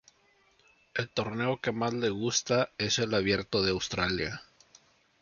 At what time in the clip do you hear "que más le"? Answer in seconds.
1.61-2.09